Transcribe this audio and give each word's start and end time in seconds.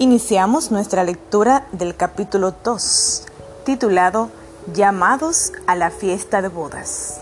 Iniciamos 0.00 0.70
nuestra 0.70 1.02
lectura 1.02 1.66
del 1.72 1.96
capítulo 1.96 2.54
2, 2.62 3.24
titulado 3.64 4.30
Llamados 4.72 5.52
a 5.66 5.74
la 5.74 5.90
fiesta 5.90 6.40
de 6.40 6.46
bodas. 6.46 7.20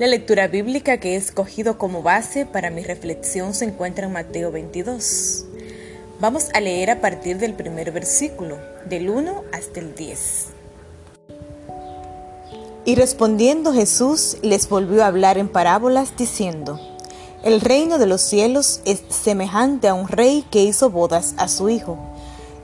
La 0.00 0.08
lectura 0.08 0.48
bíblica 0.48 0.98
que 0.98 1.12
he 1.12 1.16
escogido 1.16 1.78
como 1.78 2.02
base 2.02 2.44
para 2.44 2.70
mi 2.70 2.82
reflexión 2.82 3.54
se 3.54 3.66
encuentra 3.66 4.06
en 4.06 4.14
Mateo 4.14 4.50
22. 4.50 5.44
Vamos 6.18 6.48
a 6.54 6.60
leer 6.60 6.90
a 6.90 7.00
partir 7.00 7.38
del 7.38 7.54
primer 7.54 7.92
versículo, 7.92 8.58
del 8.88 9.08
1 9.08 9.44
hasta 9.52 9.78
el 9.78 9.94
10. 9.94 10.46
Y 12.84 12.96
respondiendo 12.96 13.72
Jesús 13.72 14.38
les 14.42 14.68
volvió 14.68 15.04
a 15.04 15.06
hablar 15.06 15.38
en 15.38 15.48
parábolas 15.48 16.16
diciendo, 16.16 16.80
El 17.42 17.60
reino 17.60 17.98
de 17.98 18.06
los 18.06 18.20
cielos 18.20 18.80
es 18.84 19.02
semejante 19.08 19.88
a 19.88 19.94
un 19.94 20.08
rey 20.08 20.44
que 20.50 20.62
hizo 20.62 20.90
bodas 20.90 21.34
a 21.36 21.48
su 21.48 21.68
hijo, 21.68 21.98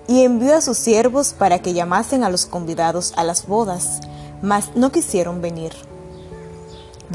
y 0.08 0.22
envió 0.22 0.56
a 0.56 0.60
sus 0.60 0.78
siervos 0.78 1.34
para 1.36 1.60
que 1.60 1.72
llamasen 1.72 2.24
a 2.24 2.30
los 2.30 2.46
convidados 2.46 3.12
a 3.16 3.24
las 3.24 3.46
bodas, 3.46 4.00
mas 4.42 4.70
no 4.74 4.92
quisieron 4.92 5.40
venir 5.40 5.72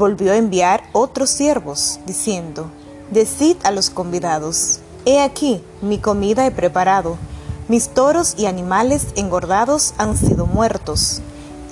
volvió 0.00 0.32
a 0.32 0.36
enviar 0.36 0.82
otros 0.92 1.30
siervos, 1.30 2.00
diciendo, 2.06 2.70
Decid 3.10 3.56
a 3.64 3.70
los 3.70 3.90
convidados, 3.90 4.80
He 5.04 5.20
aquí, 5.20 5.62
mi 5.82 5.98
comida 5.98 6.46
he 6.46 6.50
preparado, 6.50 7.16
mis 7.68 7.88
toros 7.88 8.34
y 8.36 8.46
animales 8.46 9.08
engordados 9.16 9.94
han 9.98 10.16
sido 10.16 10.46
muertos, 10.46 11.20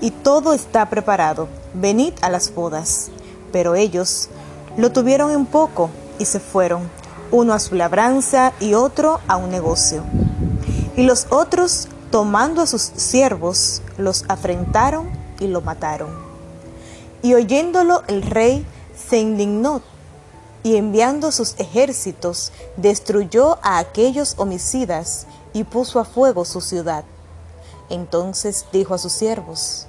y 0.01 0.11
todo 0.11 0.53
está 0.53 0.91
preparado, 0.91 1.49
venid 1.75 2.13
a 2.21 2.29
las 2.29 2.55
bodas. 2.55 3.09
Pero 3.51 3.75
ellos 3.75 4.29
lo 4.79 4.93
tuvieron 4.93 5.33
en 5.33 5.45
poco 5.45 5.91
y 6.21 6.25
se 6.25 6.39
fueron, 6.39 6.89
uno 7.33 7.53
a 7.53 7.59
su 7.59 7.75
labranza 7.75 8.53
y 8.61 8.75
otro 8.75 9.21
a 9.27 9.37
un 9.37 9.51
negocio. 9.51 10.05
Y 10.97 11.03
los 11.03 11.27
otros, 11.31 11.89
tomando 12.13 12.63
a 12.63 12.67
sus 12.67 12.83
siervos, 12.83 13.83
los 13.97 14.25
afrentaron 14.29 15.11
y 15.41 15.49
lo 15.49 15.63
mataron. 15.63 16.11
Y 17.23 17.35
oyéndolo 17.35 18.05
el 18.07 18.23
rey 18.23 18.65
se 19.09 19.19
indignó 19.19 19.83
y 20.63 20.77
enviando 20.77 21.33
sus 21.33 21.59
ejércitos 21.59 22.53
destruyó 22.77 23.59
a 23.63 23.79
aquellos 23.79 24.35
homicidas 24.39 25.27
y 25.53 25.65
puso 25.65 25.99
a 25.99 26.05
fuego 26.05 26.45
su 26.45 26.61
ciudad. 26.61 27.05
Entonces 27.91 28.65
dijo 28.73 28.95
a 28.95 28.99
sus 28.99 29.13
siervos, 29.13 29.89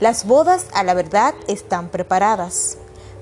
Las 0.00 0.26
bodas 0.26 0.66
a 0.74 0.82
la 0.82 0.94
verdad 0.94 1.34
están 1.46 1.90
preparadas, 1.90 2.76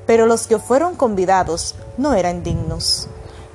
pero 0.07 0.27
los 0.27 0.47
que 0.47 0.59
fueron 0.59 0.97
convidados 0.97 1.75
no 1.97 2.15
eran 2.15 2.43
dignos. 2.43 3.09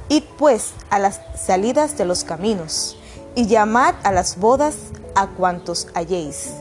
Id 0.09 0.23
pues 0.37 0.71
a 0.89 0.99
las 0.99 1.21
salidas 1.35 1.97
de 1.97 2.05
los 2.05 2.23
caminos 2.23 2.97
y 3.35 3.47
llamad 3.47 3.95
a 4.03 4.11
las 4.11 4.37
bodas 4.37 4.75
a 5.15 5.27
cuantos 5.27 5.87
halléis. 5.93 6.51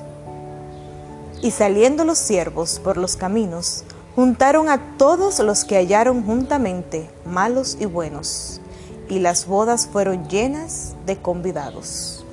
Y 1.41 1.53
saliendo 1.53 2.05
los 2.05 2.19
siervos 2.19 2.81
por 2.83 2.97
los 2.97 3.17
caminos, 3.17 3.85
juntaron 4.17 4.69
a 4.69 4.97
todos 4.99 5.39
los 5.39 5.65
que 5.65 5.77
hallaron 5.77 6.25
juntamente, 6.25 7.09
malos 7.25 7.77
y 7.81 7.87
buenos, 7.87 8.61
y 9.09 9.21
las 9.21 9.47
bodas 9.47 9.87
fueron 9.87 10.29
llenas 10.29 10.95
de 11.07 11.17
convidados. 11.17 12.25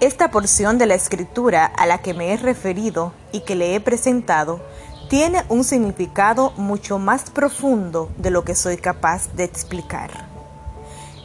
Esta 0.00 0.30
porción 0.30 0.78
de 0.78 0.86
la 0.86 0.94
escritura 0.94 1.66
a 1.66 1.86
la 1.86 1.98
que 1.98 2.14
me 2.14 2.32
he 2.32 2.36
referido 2.36 3.12
y 3.32 3.40
que 3.40 3.54
le 3.54 3.74
he 3.74 3.80
presentado 3.80 4.60
tiene 5.10 5.44
un 5.50 5.64
significado 5.64 6.52
mucho 6.56 6.98
más 6.98 7.28
profundo 7.28 8.10
de 8.16 8.30
lo 8.30 8.44
que 8.44 8.54
soy 8.54 8.78
capaz 8.78 9.28
de 9.34 9.44
explicar 9.44 10.30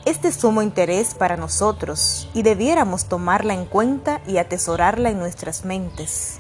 es 0.06 0.22
de 0.22 0.32
sumo 0.32 0.62
interés 0.62 1.16
para 1.16 1.36
nosotros 1.36 2.30
y 2.36 2.44
debiéramos 2.44 3.06
tomarla 3.06 3.56
en 3.56 3.66
cuenta 3.66 4.22
y 4.28 4.38
atesorarla 4.38 5.10
en 5.10 5.18
nuestras 5.18 5.66
mentes. 5.66 6.40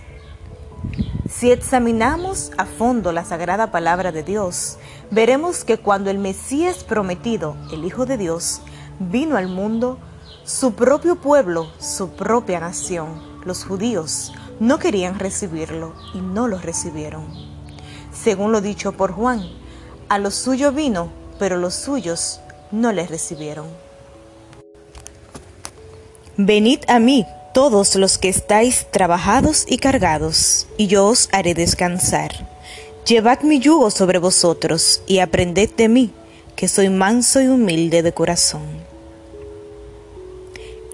Si 1.27 1.51
examinamos 1.51 2.51
a 2.57 2.65
fondo 2.65 3.11
la 3.11 3.25
sagrada 3.25 3.71
palabra 3.71 4.11
de 4.11 4.21
Dios, 4.21 4.77
veremos 5.09 5.63
que 5.63 5.79
cuando 5.79 6.11
el 6.11 6.19
Mesías 6.19 6.83
prometido, 6.83 7.57
el 7.73 7.83
Hijo 7.83 8.05
de 8.05 8.17
Dios, 8.17 8.61
vino 8.99 9.35
al 9.35 9.47
mundo, 9.47 9.97
su 10.43 10.75
propio 10.75 11.15
pueblo, 11.15 11.67
su 11.79 12.11
propia 12.11 12.59
nación, 12.59 13.19
los 13.43 13.65
judíos, 13.65 14.31
no 14.59 14.79
querían 14.79 15.19
recibirlo 15.19 15.93
y 16.13 16.19
no 16.19 16.47
lo 16.47 16.57
recibieron. 16.57 17.25
Según 18.13 18.51
lo 18.51 18.61
dicho 18.61 18.93
por 18.93 19.11
Juan, 19.11 19.41
a 20.09 20.19
lo 20.19 20.31
suyo 20.31 20.71
vino, 20.71 21.09
pero 21.39 21.57
los 21.57 21.73
suyos 21.73 22.39
no 22.71 22.91
les 22.91 23.09
recibieron. 23.09 23.67
Venid 26.37 26.79
a 26.87 26.99
mí 26.99 27.25
todos 27.53 27.95
los 27.95 28.17
que 28.17 28.27
estáis 28.27 28.87
trabajados 28.91 29.65
y 29.67 29.77
cargados, 29.77 30.67
y 30.77 30.87
yo 30.87 31.05
os 31.07 31.29
haré 31.31 31.53
descansar. 31.53 32.49
Llevad 33.07 33.41
mi 33.41 33.59
yugo 33.59 33.91
sobre 33.91 34.19
vosotros 34.19 35.01
y 35.07 35.19
aprended 35.19 35.69
de 35.77 35.87
mí, 35.87 36.11
que 36.55 36.67
soy 36.67 36.89
manso 36.89 37.41
y 37.41 37.47
humilde 37.47 38.01
de 38.01 38.11
corazón. 38.11 38.63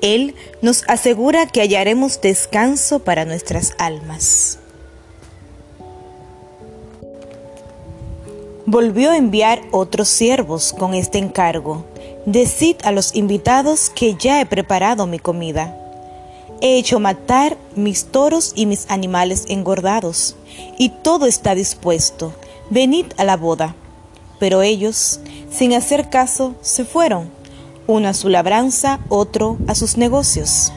Él 0.01 0.35
nos 0.61 0.83
asegura 0.87 1.47
que 1.47 1.61
hallaremos 1.61 2.21
descanso 2.21 2.99
para 2.99 3.25
nuestras 3.25 3.73
almas. 3.77 4.59
volvió 8.71 9.11
a 9.11 9.17
enviar 9.17 9.61
otros 9.71 10.07
siervos 10.07 10.71
con 10.71 10.93
este 10.93 11.17
encargo. 11.17 11.83
Decid 12.25 12.77
a 12.83 12.93
los 12.93 13.13
invitados 13.15 13.89
que 13.89 14.15
ya 14.15 14.39
he 14.39 14.45
preparado 14.45 15.07
mi 15.07 15.19
comida. 15.19 15.77
He 16.61 16.77
hecho 16.77 17.01
matar 17.01 17.57
mis 17.75 18.05
toros 18.05 18.53
y 18.55 18.65
mis 18.67 18.89
animales 18.89 19.43
engordados, 19.49 20.37
y 20.77 20.87
todo 20.87 21.25
está 21.25 21.53
dispuesto. 21.53 22.33
Venid 22.69 23.07
a 23.17 23.25
la 23.25 23.35
boda. 23.35 23.75
Pero 24.39 24.61
ellos, 24.61 25.19
sin 25.51 25.73
hacer 25.73 26.09
caso, 26.09 26.55
se 26.61 26.85
fueron, 26.85 27.29
uno 27.91 28.07
a 28.07 28.13
su 28.13 28.29
labranza, 28.29 28.99
otro 29.09 29.57
a 29.67 29.75
sus 29.75 29.97
negocios. 29.97 30.71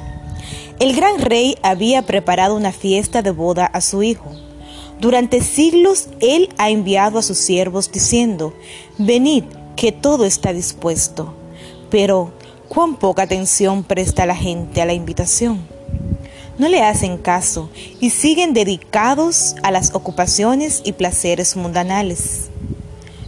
El 0.81 0.95
gran 0.95 1.19
rey 1.21 1.57
había 1.63 2.03
preparado 2.03 2.57
una 2.57 2.73
fiesta 2.73 3.23
de 3.23 3.31
boda 3.31 3.67
a 3.67 3.81
su 3.81 4.03
hijo 4.03 4.33
durante 5.01 5.43
siglos 5.43 6.09
Él 6.21 6.49
ha 6.57 6.71
enviado 6.71 7.19
a 7.19 7.23
sus 7.23 7.39
siervos 7.39 7.91
diciendo, 7.91 8.55
venid, 8.97 9.45
que 9.77 9.93
todo 9.93 10.25
está 10.25 10.53
dispuesto. 10.53 11.35
Pero, 11.91 12.33
¿cuán 12.69 12.97
poca 12.97 13.23
atención 13.23 13.83
presta 13.83 14.25
la 14.25 14.37
gente 14.37 14.81
a 14.81 14.87
la 14.87 14.95
invitación? 14.95 15.67
No 16.59 16.69
le 16.69 16.83
hacen 16.83 17.19
caso 17.19 17.69
y 18.01 18.11
siguen 18.11 18.55
dedicados 18.55 19.57
a 19.63 19.73
las 19.73 19.95
ocupaciones 19.95 20.81
y 20.85 20.93
placeres 20.93 21.57
mundanales. 21.57 22.49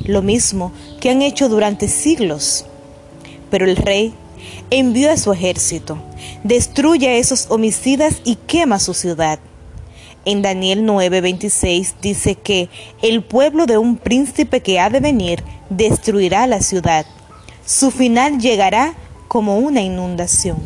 Lo 0.04 0.22
mismo 0.22 0.72
que 1.00 1.10
han 1.10 1.20
hecho 1.20 1.48
durante 1.48 1.88
siglos. 1.88 2.64
Pero 3.56 3.70
el 3.70 3.76
rey 3.76 4.12
envió 4.68 5.10
a 5.10 5.16
su 5.16 5.32
ejército, 5.32 5.96
destruye 6.44 7.08
a 7.08 7.14
esos 7.14 7.46
homicidas 7.48 8.20
y 8.22 8.36
quema 8.36 8.78
su 8.78 8.92
ciudad 8.92 9.38
en 10.26 10.42
Daniel 10.42 10.84
9:26 10.84 11.94
dice 12.02 12.34
que 12.34 12.68
el 13.00 13.22
pueblo 13.22 13.64
de 13.64 13.78
un 13.78 13.96
príncipe 13.96 14.60
que 14.60 14.78
ha 14.78 14.90
de 14.90 15.00
venir 15.00 15.42
destruirá 15.70 16.46
la 16.46 16.60
ciudad. 16.60 17.06
Su 17.64 17.90
final 17.90 18.40
llegará 18.40 18.94
como 19.28 19.56
una 19.58 19.80
inundación. 19.80 20.58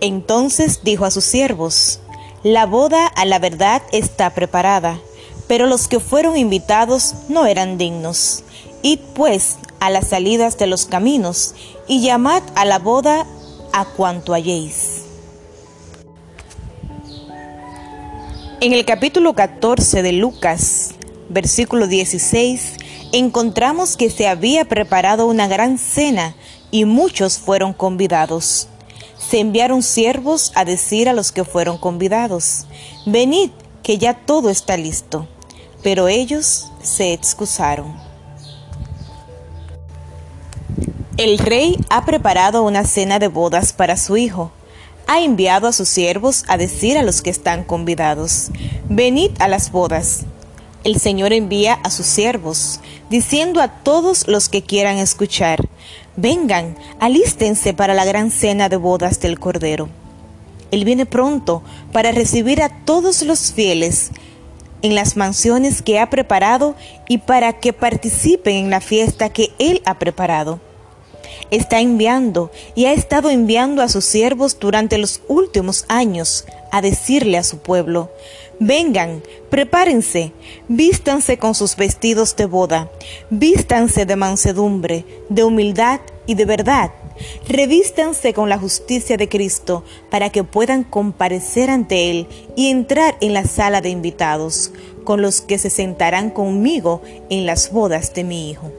Entonces 0.00 0.80
dijo 0.82 1.04
a 1.04 1.10
sus 1.10 1.24
siervos, 1.24 2.00
La 2.42 2.66
boda 2.66 3.06
a 3.06 3.24
la 3.24 3.38
verdad 3.38 3.82
está 3.92 4.30
preparada, 4.30 4.98
pero 5.46 5.66
los 5.66 5.88
que 5.88 6.00
fueron 6.00 6.36
invitados 6.36 7.14
no 7.28 7.46
eran 7.46 7.78
dignos. 7.78 8.44
Id 8.82 9.00
pues 9.14 9.56
a 9.84 9.90
las 9.90 10.08
salidas 10.08 10.56
de 10.56 10.66
los 10.66 10.86
caminos 10.86 11.54
y 11.86 12.00
llamad 12.00 12.42
a 12.54 12.64
la 12.64 12.78
boda 12.78 13.26
a 13.74 13.84
cuanto 13.84 14.32
halléis. 14.32 15.02
En 18.62 18.72
el 18.72 18.86
capítulo 18.86 19.34
14 19.34 20.02
de 20.02 20.12
Lucas, 20.12 20.94
versículo 21.28 21.86
16, 21.86 22.76
encontramos 23.12 23.98
que 23.98 24.08
se 24.08 24.26
había 24.26 24.64
preparado 24.64 25.26
una 25.26 25.48
gran 25.48 25.76
cena 25.76 26.34
y 26.70 26.86
muchos 26.86 27.36
fueron 27.36 27.74
convidados. 27.74 28.68
Se 29.18 29.38
enviaron 29.38 29.82
siervos 29.82 30.52
a 30.54 30.64
decir 30.64 31.10
a 31.10 31.12
los 31.12 31.30
que 31.30 31.44
fueron 31.44 31.76
convidados, 31.76 32.64
venid, 33.04 33.50
que 33.82 33.98
ya 33.98 34.14
todo 34.14 34.48
está 34.48 34.78
listo. 34.78 35.28
Pero 35.82 36.08
ellos 36.08 36.70
se 36.82 37.12
excusaron. 37.12 38.03
El 41.16 41.38
rey 41.38 41.78
ha 41.90 42.04
preparado 42.04 42.62
una 42.62 42.84
cena 42.84 43.18
de 43.18 43.28
bodas 43.28 43.72
para 43.72 43.96
su 43.96 44.16
hijo 44.16 44.52
ha 45.06 45.20
enviado 45.20 45.68
a 45.68 45.72
sus 45.72 45.88
siervos 45.88 46.44
a 46.48 46.56
decir 46.56 46.96
a 46.96 47.02
los 47.02 47.22
que 47.22 47.30
están 47.30 47.64
convidados, 47.64 48.50
venid 48.88 49.30
a 49.38 49.48
las 49.48 49.70
bodas. 49.70 50.24
El 50.82 51.00
Señor 51.00 51.32
envía 51.32 51.74
a 51.74 51.90
sus 51.90 52.06
siervos, 52.06 52.80
diciendo 53.10 53.60
a 53.60 53.68
todos 53.68 54.28
los 54.28 54.48
que 54.48 54.62
quieran 54.62 54.98
escuchar, 54.98 55.68
vengan, 56.16 56.76
alístense 57.00 57.74
para 57.74 57.94
la 57.94 58.04
gran 58.04 58.30
cena 58.30 58.68
de 58.68 58.76
bodas 58.76 59.20
del 59.20 59.38
Cordero. 59.38 59.88
Él 60.70 60.84
viene 60.84 61.06
pronto 61.06 61.62
para 61.92 62.12
recibir 62.12 62.62
a 62.62 62.84
todos 62.84 63.22
los 63.22 63.52
fieles 63.52 64.10
en 64.82 64.94
las 64.94 65.16
mansiones 65.16 65.80
que 65.80 65.98
ha 65.98 66.10
preparado 66.10 66.74
y 67.08 67.18
para 67.18 67.54
que 67.54 67.72
participen 67.72 68.56
en 68.56 68.70
la 68.70 68.80
fiesta 68.80 69.30
que 69.30 69.52
Él 69.58 69.80
ha 69.86 69.98
preparado. 69.98 70.60
Está 71.54 71.80
enviando 71.80 72.50
y 72.74 72.86
ha 72.86 72.92
estado 72.92 73.30
enviando 73.30 73.80
a 73.80 73.88
sus 73.88 74.04
siervos 74.04 74.58
durante 74.58 74.98
los 74.98 75.20
últimos 75.28 75.84
años 75.88 76.46
a 76.72 76.82
decirle 76.82 77.38
a 77.38 77.44
su 77.44 77.58
pueblo, 77.58 78.10
vengan, 78.58 79.22
prepárense, 79.50 80.32
vístanse 80.66 81.38
con 81.38 81.54
sus 81.54 81.76
vestidos 81.76 82.34
de 82.34 82.46
boda, 82.46 82.90
vístanse 83.30 84.04
de 84.04 84.16
mansedumbre, 84.16 85.04
de 85.28 85.44
humildad 85.44 86.00
y 86.26 86.34
de 86.34 86.44
verdad 86.44 86.90
Revístanse 87.48 88.32
con 88.32 88.48
la 88.48 88.58
justicia 88.58 89.16
de 89.16 89.28
Cristo 89.28 89.84
para 90.10 90.30
que 90.30 90.44
puedan 90.44 90.84
comparecer 90.84 91.70
ante 91.70 92.10
Él 92.10 92.26
y 92.56 92.70
entrar 92.70 93.16
en 93.20 93.34
la 93.34 93.44
sala 93.44 93.80
de 93.80 93.90
invitados, 93.90 94.72
con 95.04 95.22
los 95.22 95.40
que 95.40 95.58
se 95.58 95.70
sentarán 95.70 96.30
conmigo 96.30 97.02
en 97.30 97.46
las 97.46 97.70
bodas 97.70 98.14
de 98.14 98.24
mi 98.24 98.50
Hijo. 98.50 98.72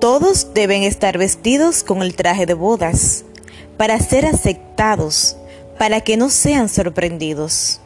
Todos 0.00 0.54
deben 0.54 0.84
estar 0.84 1.18
vestidos 1.18 1.82
con 1.82 2.02
el 2.02 2.14
traje 2.14 2.46
de 2.46 2.54
bodas, 2.54 3.24
para 3.76 3.98
ser 3.98 4.26
aceptados, 4.26 5.36
para 5.78 6.00
que 6.00 6.16
no 6.16 6.30
sean 6.30 6.68
sorprendidos. 6.68 7.80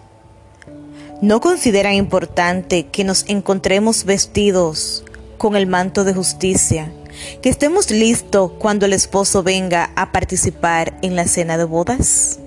¿No 1.21 1.41
consideran 1.41 1.95
importante 1.95 2.87
que 2.87 3.05
nos 3.05 3.25
encontremos 3.29 4.05
vestidos 4.05 5.05
con 5.39 5.57
el 5.57 5.67
manto 5.67 6.05
de 6.05 6.15
justicia? 6.15 6.93
que 7.41 7.49
estemos 7.49 7.91
listos 7.91 8.53
cuando 8.59 8.87
el 8.87 8.93
esposo 8.93 9.43
venga 9.43 9.91
a 9.97 10.13
participar 10.13 10.99
en 11.03 11.17
la 11.17 11.27
cena 11.27 11.59
de 11.59 11.65
bodas? 11.65 12.39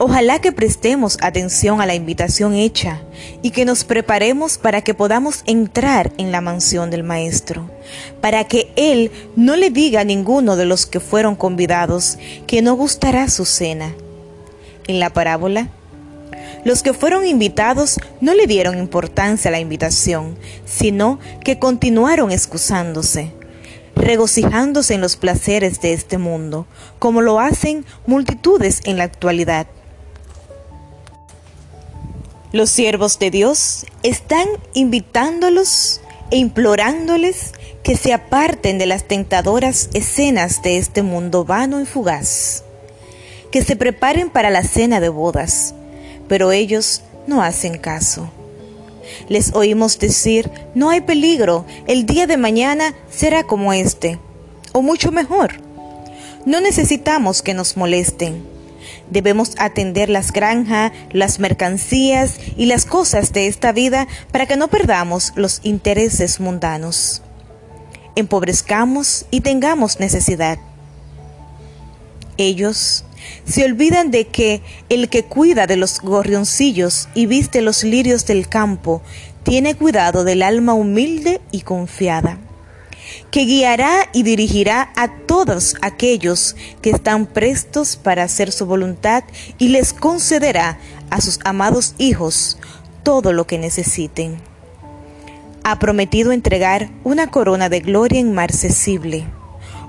Ojalá 0.00 0.40
que 0.40 0.52
prestemos 0.52 1.18
atención 1.20 1.80
a 1.80 1.86
la 1.86 1.96
invitación 1.96 2.54
hecha 2.54 3.02
y 3.42 3.50
que 3.50 3.64
nos 3.64 3.82
preparemos 3.82 4.56
para 4.56 4.80
que 4.82 4.94
podamos 4.94 5.42
entrar 5.44 6.12
en 6.18 6.30
la 6.30 6.40
mansión 6.40 6.88
del 6.90 7.02
Maestro, 7.02 7.68
para 8.20 8.44
que 8.44 8.70
Él 8.76 9.10
no 9.34 9.56
le 9.56 9.70
diga 9.70 10.02
a 10.02 10.04
ninguno 10.04 10.54
de 10.54 10.66
los 10.66 10.86
que 10.86 11.00
fueron 11.00 11.34
convidados 11.34 12.16
que 12.46 12.62
no 12.62 12.74
gustará 12.74 13.28
su 13.28 13.44
cena. 13.44 13.92
En 14.86 15.00
la 15.00 15.10
parábola, 15.10 15.68
los 16.64 16.84
que 16.84 16.92
fueron 16.92 17.26
invitados 17.26 17.98
no 18.20 18.34
le 18.34 18.46
dieron 18.46 18.78
importancia 18.78 19.48
a 19.48 19.52
la 19.52 19.58
invitación, 19.58 20.38
sino 20.64 21.18
que 21.42 21.58
continuaron 21.58 22.30
excusándose, 22.30 23.32
regocijándose 23.96 24.94
en 24.94 25.00
los 25.00 25.16
placeres 25.16 25.80
de 25.80 25.92
este 25.92 26.18
mundo, 26.18 26.68
como 27.00 27.20
lo 27.20 27.40
hacen 27.40 27.84
multitudes 28.06 28.80
en 28.84 28.96
la 28.96 29.04
actualidad. 29.04 29.66
Los 32.50 32.70
siervos 32.70 33.18
de 33.18 33.30
Dios 33.30 33.84
están 34.02 34.48
invitándolos 34.72 36.00
e 36.30 36.38
implorándoles 36.38 37.52
que 37.82 37.94
se 37.94 38.14
aparten 38.14 38.78
de 38.78 38.86
las 38.86 39.04
tentadoras 39.04 39.90
escenas 39.92 40.62
de 40.62 40.78
este 40.78 41.02
mundo 41.02 41.44
vano 41.44 41.78
y 41.78 41.84
fugaz, 41.84 42.64
que 43.50 43.62
se 43.62 43.76
preparen 43.76 44.30
para 44.30 44.48
la 44.48 44.64
cena 44.64 44.98
de 44.98 45.10
bodas, 45.10 45.74
pero 46.26 46.50
ellos 46.50 47.02
no 47.26 47.42
hacen 47.42 47.76
caso. 47.76 48.30
Les 49.28 49.54
oímos 49.54 49.98
decir, 49.98 50.50
no 50.74 50.88
hay 50.88 51.02
peligro, 51.02 51.66
el 51.86 52.06
día 52.06 52.26
de 52.26 52.38
mañana 52.38 52.94
será 53.10 53.42
como 53.42 53.74
este, 53.74 54.18
o 54.72 54.80
mucho 54.80 55.12
mejor. 55.12 55.60
No 56.46 56.62
necesitamos 56.62 57.42
que 57.42 57.52
nos 57.52 57.76
molesten. 57.76 58.42
Debemos 59.10 59.52
atender 59.58 60.10
las 60.10 60.32
granjas, 60.32 60.92
las 61.12 61.38
mercancías 61.38 62.38
y 62.56 62.66
las 62.66 62.84
cosas 62.84 63.32
de 63.32 63.46
esta 63.46 63.72
vida 63.72 64.06
para 64.32 64.46
que 64.46 64.56
no 64.56 64.68
perdamos 64.68 65.32
los 65.34 65.60
intereses 65.62 66.40
mundanos. 66.40 67.22
Empobrezcamos 68.16 69.26
y 69.30 69.40
tengamos 69.40 70.00
necesidad. 70.00 70.58
Ellos 72.36 73.04
se 73.44 73.64
olvidan 73.64 74.10
de 74.10 74.26
que 74.26 74.62
el 74.88 75.08
que 75.08 75.24
cuida 75.24 75.66
de 75.66 75.76
los 75.76 76.00
gorrioncillos 76.00 77.08
y 77.14 77.26
viste 77.26 77.62
los 77.62 77.84
lirios 77.84 78.26
del 78.26 78.48
campo, 78.48 79.02
tiene 79.42 79.74
cuidado 79.74 80.24
del 80.24 80.42
alma 80.42 80.74
humilde 80.74 81.40
y 81.50 81.62
confiada, 81.62 82.38
que 83.30 83.44
guiará 83.44 84.08
y 84.12 84.22
dirigirá 84.22 84.92
a 84.96 85.08
todos 85.08 85.76
aquellos 85.82 86.56
que 86.82 86.90
están 86.90 87.26
prestos 87.26 87.96
para 87.96 88.22
hacer 88.22 88.52
su 88.52 88.66
voluntad 88.66 89.24
y 89.58 89.68
les 89.68 89.92
concederá 89.92 90.78
a 91.10 91.20
sus 91.20 91.38
amados 91.44 91.94
hijos 91.98 92.58
todo 93.02 93.32
lo 93.32 93.46
que 93.46 93.58
necesiten. 93.58 94.36
Ha 95.64 95.78
prometido 95.78 96.32
entregar 96.32 96.90
una 97.04 97.30
corona 97.30 97.68
de 97.68 97.80
gloria 97.80 98.20
inmarcesible, 98.20 99.26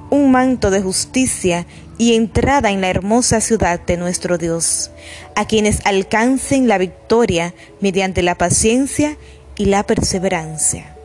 un 0.10 0.32
manto 0.32 0.72
de 0.72 0.82
justicia 0.82 1.66
y 1.98 2.16
entrada 2.16 2.72
en 2.72 2.82
la 2.82 2.90
hermosa 2.90 3.42
ciudad 3.42 3.80
de 3.80 3.98
nuestro 3.98 4.38
Dios, 4.38 4.92
a 5.36 5.46
quienes 5.46 5.86
alcancen 5.86 6.68
la 6.68 6.78
victoria 6.78 7.54
mediante 7.82 8.24
la 8.24 8.36
paciencia 8.36 9.18
y 9.58 9.66
la 9.66 9.84
perseverancia. 9.84 10.99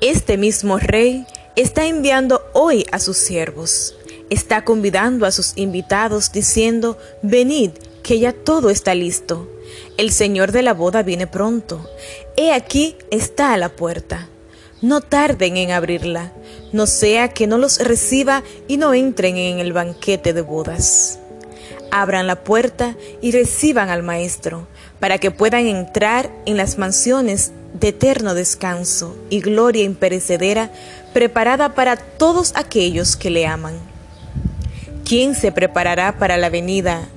Este 0.00 0.36
mismo 0.36 0.78
rey 0.78 1.26
está 1.56 1.86
enviando 1.86 2.40
hoy 2.52 2.86
a 2.92 3.00
sus 3.00 3.16
siervos, 3.16 3.96
está 4.30 4.64
convidando 4.64 5.26
a 5.26 5.32
sus 5.32 5.54
invitados 5.56 6.30
diciendo, 6.30 6.96
venid, 7.22 7.72
que 8.04 8.20
ya 8.20 8.32
todo 8.32 8.70
está 8.70 8.94
listo. 8.94 9.50
El 9.96 10.12
Señor 10.12 10.52
de 10.52 10.62
la 10.62 10.72
boda 10.72 11.02
viene 11.02 11.26
pronto. 11.26 11.84
He 12.36 12.52
aquí 12.52 12.94
está 13.10 13.56
la 13.56 13.70
puerta. 13.70 14.28
No 14.82 15.00
tarden 15.00 15.56
en 15.56 15.72
abrirla, 15.72 16.32
no 16.72 16.86
sea 16.86 17.30
que 17.30 17.48
no 17.48 17.58
los 17.58 17.80
reciba 17.80 18.44
y 18.68 18.76
no 18.76 18.94
entren 18.94 19.36
en 19.36 19.58
el 19.58 19.72
banquete 19.72 20.32
de 20.32 20.42
bodas. 20.42 21.18
Abran 21.90 22.28
la 22.28 22.44
puerta 22.44 22.96
y 23.20 23.32
reciban 23.32 23.88
al 23.88 24.04
Maestro, 24.04 24.68
para 25.00 25.18
que 25.18 25.32
puedan 25.32 25.66
entrar 25.66 26.30
en 26.46 26.56
las 26.56 26.78
mansiones 26.78 27.50
de 27.74 27.88
eterno 27.88 28.34
descanso 28.34 29.16
y 29.30 29.40
gloria 29.40 29.84
imperecedera 29.84 30.70
preparada 31.12 31.74
para 31.74 31.96
todos 31.96 32.52
aquellos 32.56 33.16
que 33.16 33.30
le 33.30 33.46
aman. 33.46 33.78
¿Quién 35.04 35.34
se 35.34 35.52
preparará 35.52 36.18
para 36.18 36.36
la 36.36 36.50
venida 36.50 37.08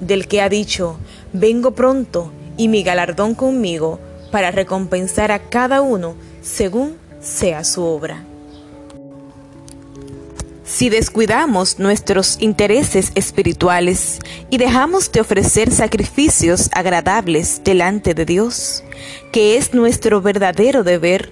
del 0.00 0.28
que 0.28 0.40
ha 0.40 0.48
dicho, 0.48 0.96
vengo 1.32 1.72
pronto 1.72 2.30
y 2.56 2.68
mi 2.68 2.82
galardón 2.82 3.34
conmigo 3.34 3.98
para 4.30 4.50
recompensar 4.50 5.32
a 5.32 5.38
cada 5.38 5.80
uno 5.80 6.14
según 6.42 6.96
sea 7.20 7.64
su 7.64 7.82
obra. 7.82 8.24
Si 10.64 10.88
descuidamos 10.88 11.78
nuestros 11.78 12.38
intereses 12.40 13.12
espirituales 13.14 14.18
y 14.48 14.56
dejamos 14.56 15.12
de 15.12 15.20
ofrecer 15.20 15.70
sacrificios 15.70 16.70
agradables 16.72 17.60
delante 17.62 18.14
de 18.14 18.24
Dios, 18.24 18.82
que 19.30 19.58
es 19.58 19.74
nuestro 19.74 20.22
verdadero 20.22 20.82
deber, 20.82 21.30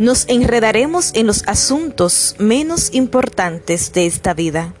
nos 0.00 0.28
enredaremos 0.28 1.12
en 1.14 1.28
los 1.28 1.46
asuntos 1.46 2.34
menos 2.38 2.92
importantes 2.92 3.92
de 3.92 4.06
esta 4.06 4.34
vida. 4.34 4.74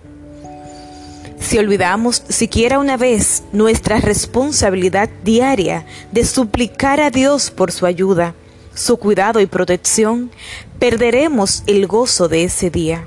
Si 1.38 1.56
olvidamos 1.58 2.24
siquiera 2.28 2.80
una 2.80 2.96
vez 2.96 3.44
nuestra 3.52 4.00
responsabilidad 4.00 5.08
diaria 5.22 5.86
de 6.10 6.24
suplicar 6.24 7.00
a 7.00 7.10
Dios 7.10 7.52
por 7.52 7.70
su 7.70 7.86
ayuda, 7.86 8.34
su 8.74 8.96
cuidado 8.96 9.40
y 9.40 9.46
protección, 9.46 10.32
perderemos 10.80 11.62
el 11.68 11.86
gozo 11.86 12.26
de 12.26 12.42
ese 12.42 12.68
día. 12.68 13.06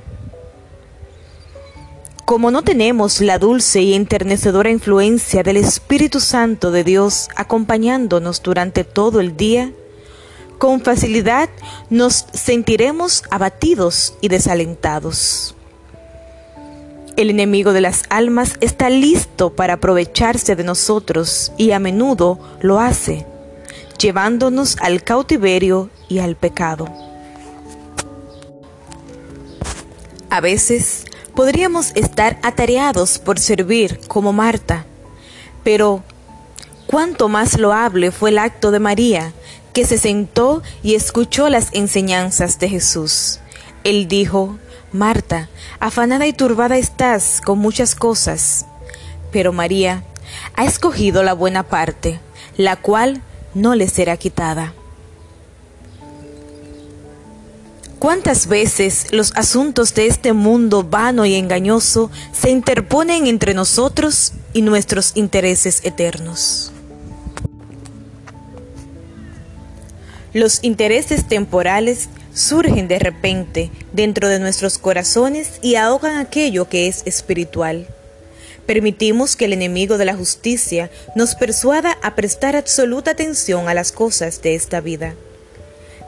Como 2.29 2.51
no 2.51 2.61
tenemos 2.61 3.21
la 3.21 3.39
dulce 3.39 3.81
y 3.81 3.95
enternecedora 3.95 4.69
influencia 4.69 5.41
del 5.41 5.57
Espíritu 5.57 6.19
Santo 6.19 6.69
de 6.69 6.83
Dios 6.83 7.27
acompañándonos 7.35 8.43
durante 8.43 8.83
todo 8.83 9.19
el 9.19 9.35
día, 9.35 9.71
con 10.59 10.81
facilidad 10.81 11.49
nos 11.89 12.27
sentiremos 12.31 13.23
abatidos 13.31 14.13
y 14.21 14.27
desalentados. 14.27 15.55
El 17.17 17.31
enemigo 17.31 17.73
de 17.73 17.81
las 17.81 18.03
almas 18.09 18.57
está 18.61 18.91
listo 18.91 19.55
para 19.55 19.73
aprovecharse 19.73 20.55
de 20.55 20.63
nosotros 20.63 21.51
y 21.57 21.71
a 21.71 21.79
menudo 21.79 22.37
lo 22.61 22.79
hace 22.79 23.25
llevándonos 23.97 24.77
al 24.81 25.01
cautiverio 25.03 25.89
y 26.07 26.19
al 26.19 26.35
pecado. 26.35 26.93
A 30.29 30.41
veces 30.41 31.05
podríamos 31.39 31.93
estar 31.95 32.37
atareados 32.43 33.17
por 33.17 33.39
servir 33.39 34.01
como 34.09 34.33
Marta, 34.33 34.85
pero 35.63 36.03
cuánto 36.85 37.29
más 37.29 37.57
loable 37.57 38.11
fue 38.11 38.31
el 38.31 38.39
acto 38.39 38.71
de 38.71 38.79
María, 38.79 39.31
que 39.71 39.85
se 39.85 39.97
sentó 39.97 40.61
y 40.83 40.95
escuchó 40.95 41.47
las 41.47 41.69
enseñanzas 41.71 42.59
de 42.59 42.67
Jesús. 42.67 43.39
Él 43.85 44.09
dijo, 44.09 44.57
Marta, 44.91 45.47
afanada 45.79 46.27
y 46.27 46.33
turbada 46.33 46.77
estás 46.77 47.39
con 47.39 47.57
muchas 47.57 47.95
cosas, 47.95 48.65
pero 49.31 49.53
María 49.53 50.03
ha 50.57 50.65
escogido 50.65 51.23
la 51.23 51.31
buena 51.31 51.63
parte, 51.63 52.19
la 52.57 52.75
cual 52.75 53.21
no 53.53 53.75
le 53.75 53.87
será 53.87 54.17
quitada. 54.17 54.73
¿Cuántas 57.99 58.47
veces 58.47 59.07
los 59.11 59.33
asuntos 59.35 59.93
de 59.93 60.07
este 60.07 60.31
mundo 60.31 60.83
vano 60.83 61.25
y 61.25 61.35
engañoso 61.35 62.09
se 62.31 62.49
interponen 62.49 63.27
entre 63.27 63.53
nosotros 63.53 64.31
y 64.53 64.61
nuestros 64.61 65.11
intereses 65.15 65.81
eternos? 65.83 66.71
Los 70.31 70.59
intereses 70.63 71.27
temporales 71.27 72.07
surgen 72.33 72.87
de 72.87 72.99
repente 72.99 73.69
dentro 73.91 74.29
de 74.29 74.39
nuestros 74.39 74.77
corazones 74.77 75.59
y 75.61 75.75
ahogan 75.75 76.19
aquello 76.19 76.69
que 76.69 76.87
es 76.87 77.01
espiritual. 77.05 77.85
Permitimos 78.65 79.35
que 79.35 79.43
el 79.43 79.51
enemigo 79.51 79.97
de 79.97 80.05
la 80.05 80.15
justicia 80.15 80.89
nos 81.15 81.35
persuada 81.35 81.97
a 82.01 82.15
prestar 82.15 82.55
absoluta 82.55 83.11
atención 83.11 83.67
a 83.67 83.73
las 83.73 83.91
cosas 83.91 84.41
de 84.41 84.55
esta 84.55 84.79
vida. 84.79 85.15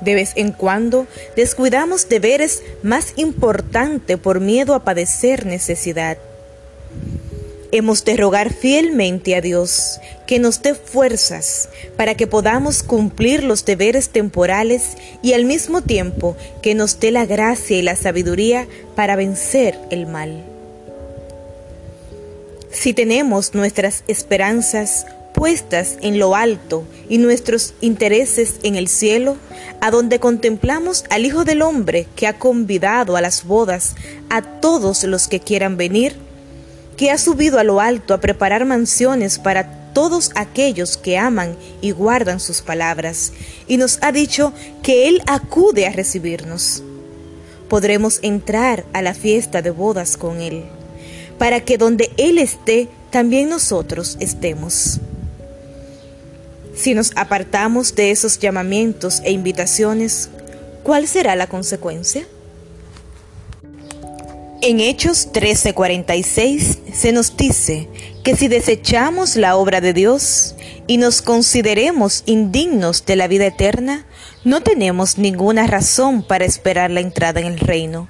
De 0.02 0.16
vez 0.16 0.34
en 0.36 0.52
cuando 0.52 1.08
descuidamos 1.36 2.10
deberes 2.10 2.64
más 2.84 3.14
importantes 3.16 4.18
por 4.18 4.40
miedo 4.40 4.74
a 4.74 4.84
padecer 4.84 5.46
necesidad. 5.46 6.18
Hemos 7.74 8.04
de 8.04 8.18
rogar 8.18 8.52
fielmente 8.52 9.34
a 9.34 9.40
Dios 9.42 10.02
que 10.28 10.40
nos 10.40 10.62
dé 10.62 10.76
fuerzas 10.76 11.70
para 11.96 12.16
que 12.16 12.28
podamos 12.28 12.84
cumplir 12.84 13.46
los 13.46 13.64
deberes 13.64 14.10
temporales 14.10 14.98
y 15.22 15.34
al 15.34 15.46
mismo 15.46 15.82
tiempo 15.82 16.36
que 16.62 16.76
nos 16.76 17.00
dé 17.00 17.12
la 17.12 17.26
gracia 17.26 17.78
y 17.78 17.82
la 17.82 17.96
sabiduría 17.96 18.68
para 18.96 19.16
vencer 19.16 19.80
el 19.90 20.06
mal. 20.06 20.44
Si 22.72 22.94
tenemos 22.94 23.54
nuestras 23.54 24.04
esperanzas 24.08 25.06
puestas 25.42 25.98
en 26.04 26.20
lo 26.20 26.36
alto 26.36 26.84
y 27.10 27.18
nuestros 27.18 27.74
intereses 27.82 28.58
en 28.62 28.76
el 28.76 28.88
cielo, 28.88 29.38
a 29.80 29.90
donde 29.90 30.20
contemplamos 30.20 31.04
al 31.10 31.26
Hijo 31.26 31.46
del 31.46 31.64
Hombre 31.64 32.06
que 32.16 32.28
ha 32.28 32.38
convidado 32.38 33.18
a 33.18 33.22
las 33.22 33.44
bodas 33.44 33.96
a 34.30 34.44
todos 34.44 35.04
los 35.04 35.28
que 35.28 35.40
quieran 35.40 35.78
venir, 35.78 36.14
que 36.96 37.10
ha 37.10 37.18
subido 37.18 37.58
a 37.58 37.64
lo 37.64 37.82
alto 37.82 38.14
a 38.14 38.20
preparar 38.20 38.66
mansiones 38.66 39.40
para 39.40 39.94
todos 39.94 40.30
aquellos 40.36 40.96
que 40.96 41.18
aman 41.18 41.58
y 41.82 41.90
guardan 41.90 42.40
sus 42.40 42.62
palabras, 42.62 43.34
y 43.68 43.78
nos 43.78 43.98
ha 44.04 44.12
dicho 44.12 44.54
que 44.84 45.10
Él 45.10 45.24
acude 45.26 45.88
a 45.88 45.92
recibirnos. 45.92 46.84
Podremos 47.68 48.20
entrar 48.22 48.86
a 48.94 49.02
la 49.02 49.16
fiesta 49.16 49.64
de 49.64 49.72
bodas 49.72 50.18
con 50.18 50.40
Él 50.40 50.66
para 51.40 51.62
que 51.62 51.80
donde 51.80 52.12
Él 52.18 52.38
esté, 52.38 52.90
también 53.10 53.50
nosotros 53.50 54.18
estemos. 54.20 55.02
Si 56.82 56.96
nos 56.96 57.12
apartamos 57.16 57.94
de 57.94 58.10
esos 58.10 58.40
llamamientos 58.40 59.22
e 59.24 59.32
invitaciones, 59.32 60.32
¿cuál 60.82 61.08
será 61.08 61.36
la 61.36 61.46
consecuencia? 61.46 62.26
En 64.64 64.80
Hechos 64.80 65.30
13:46 65.32 66.80
se 66.92 67.12
nos 67.12 67.38
dice 67.38 67.88
que 68.24 68.36
si 68.36 68.48
desechamos 68.48 69.36
la 69.36 69.58
obra 69.58 69.80
de 69.80 69.94
Dios 69.94 70.56
y 70.88 70.98
nos 70.98 71.22
consideremos 71.22 72.24
indignos 72.26 73.06
de 73.06 73.16
la 73.16 73.28
vida 73.28 73.46
eterna, 73.46 74.08
no 74.44 74.62
tenemos 74.62 75.20
ninguna 75.20 75.68
razón 75.68 76.24
para 76.24 76.46
esperar 76.46 76.90
la 76.90 77.02
entrada 77.02 77.42
en 77.42 77.46
el 77.46 77.60
reino. 77.60 78.10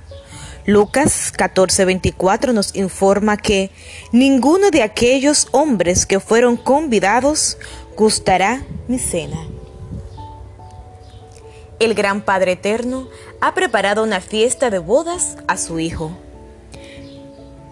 Lucas 0.66 1.34
14:24 1.36 2.54
nos 2.54 2.76
informa 2.76 3.36
que 3.36 3.72
ninguno 4.12 4.70
de 4.70 4.84
aquellos 4.84 5.48
hombres 5.52 6.06
que 6.06 6.20
fueron 6.20 6.56
convidados 6.56 7.58
gustará 7.96 8.66
mi 8.88 9.00
cena. 9.00 9.38
El 11.80 11.94
gran 11.94 12.22
Padre 12.22 12.54
Eterno 12.54 13.08
ha 13.40 13.54
preparado 13.54 14.04
una 14.04 14.22
fiesta 14.22 14.70
de 14.70 14.80
bodas 14.80 15.38
a 15.48 15.58
su 15.58 15.80
Hijo. 15.80 16.12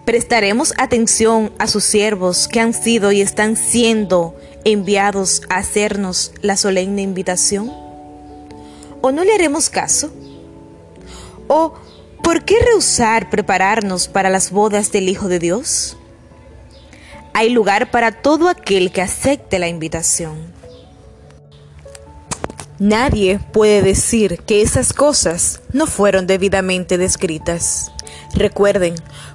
¿Prestaremos 0.04 0.74
atención 0.78 1.52
a 1.58 1.66
sus 1.66 1.84
siervos 1.84 2.48
que 2.48 2.60
han 2.60 2.74
sido 2.74 3.12
y 3.12 3.20
están 3.20 3.56
siendo 3.56 4.34
enviados 4.64 5.42
a 5.48 5.58
hacernos 5.58 6.32
la 6.42 6.56
solemne 6.56 7.02
invitación? 7.02 7.72
¿O 9.00 9.12
no 9.12 9.24
le 9.24 9.32
haremos 9.32 9.70
caso? 9.70 10.10
¿O 11.46 11.74
¿Por 12.22 12.44
qué 12.44 12.54
rehusar 12.64 13.30
prepararnos 13.30 14.06
para 14.06 14.30
las 14.30 14.50
bodas 14.50 14.92
del 14.92 15.08
Hijo 15.08 15.28
de 15.28 15.38
Dios? 15.38 15.96
Hay 17.32 17.50
lugar 17.50 17.90
para 17.90 18.12
todo 18.22 18.48
aquel 18.48 18.92
que 18.92 19.02
acepte 19.02 19.58
la 19.58 19.68
invitación. 19.68 20.60
Nadie 22.78 23.38
puede 23.52 23.82
decir 23.82 24.38
que 24.46 24.62
esas 24.62 24.94
cosas 24.94 25.60
no 25.72 25.86
fueron 25.86 26.26
debidamente 26.26 26.96
descritas. 26.96 27.92
Recuerden, 28.34 28.94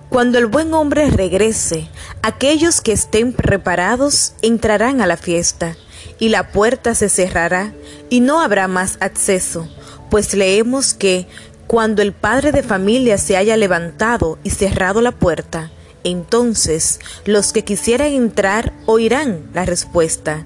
cuando 0.09 0.39
el 0.39 0.47
buen 0.47 0.73
hombre 0.73 1.09
regrese, 1.11 1.87
aquellos 2.23 2.81
que 2.81 2.91
estén 2.91 3.33
preparados 3.33 4.33
entrarán 4.41 4.99
a 4.99 5.05
la 5.05 5.15
fiesta, 5.15 5.75
y 6.17 6.29
la 6.29 6.51
puerta 6.51 6.95
se 6.95 7.07
cerrará, 7.07 7.73
y 8.09 8.19
no 8.19 8.41
habrá 8.41 8.67
más 8.67 8.97
acceso, 8.99 9.67
pues 10.09 10.33
leemos 10.33 10.93
que 10.93 11.27
cuando 11.67 12.01
el 12.01 12.13
padre 12.13 12.51
de 12.51 12.63
familia 12.63 13.17
se 13.17 13.37
haya 13.37 13.57
levantado 13.57 14.39
y 14.43 14.51
cerrado 14.51 15.01
la 15.01 15.11
puerta, 15.11 15.71
entonces 16.05 17.01
los 17.25 17.51
que 17.51 17.65
quisieran 17.65 18.13
entrar 18.13 18.71
oirán 18.85 19.49
la 19.53 19.65
respuesta. 19.65 20.45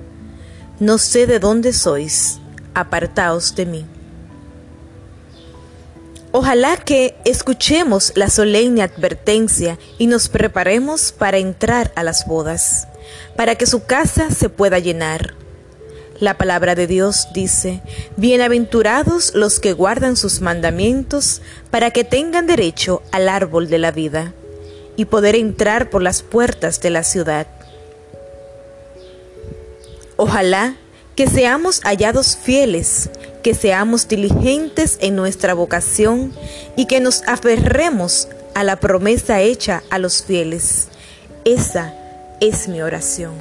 No 0.79 0.97
sé 0.97 1.27
de 1.27 1.37
dónde 1.37 1.73
sois, 1.73 2.39
apartaos 2.73 3.55
de 3.55 3.65
mí. 3.67 3.85
Ojalá 6.31 6.77
que 6.77 7.15
escuchemos 7.25 8.13
la 8.15 8.29
solemne 8.29 8.81
advertencia 8.81 9.77
y 9.97 10.07
nos 10.07 10.29
preparemos 10.29 11.11
para 11.11 11.37
entrar 11.37 11.91
a 11.95 12.03
las 12.03 12.25
bodas, 12.25 12.87
para 13.35 13.55
que 13.55 13.65
su 13.65 13.83
casa 13.85 14.31
se 14.31 14.49
pueda 14.49 14.79
llenar 14.79 15.35
la 16.19 16.37
palabra 16.37 16.75
de 16.75 16.85
Dios 16.85 17.29
dice, 17.33 17.81
Bienaventurados 18.17 19.33
los 19.35 19.61
que 19.61 19.71
guardan 19.71 20.17
sus 20.17 20.41
mandamientos 20.41 21.41
para 21.71 21.91
que 21.91 22.03
tengan 22.03 22.45
derecho 22.45 23.01
al 23.13 23.29
árbol 23.29 23.69
de 23.69 23.77
la 23.77 23.91
vida 23.91 24.33
y 24.99 25.05
poder 25.05 25.35
entrar 25.35 25.89
por 25.89 26.01
las 26.01 26.23
puertas 26.23 26.81
de 26.81 26.89
la 26.89 27.03
ciudad. 27.03 27.47
Ojalá 30.17 30.75
que 31.15 31.25
seamos 31.25 31.79
hallados 31.85 32.35
fieles, 32.35 33.09
que 33.41 33.53
seamos 33.53 34.09
diligentes 34.09 34.97
en 34.99 35.15
nuestra 35.15 35.53
vocación 35.53 36.33
y 36.75 36.85
que 36.85 36.99
nos 36.99 37.23
aferremos 37.27 38.27
a 38.53 38.65
la 38.65 38.81
promesa 38.81 39.39
hecha 39.39 39.83
a 39.89 39.99
los 39.99 40.21
fieles. 40.21 40.89
Esa 41.45 41.93
es 42.41 42.67
mi 42.67 42.81
oración. 42.81 43.35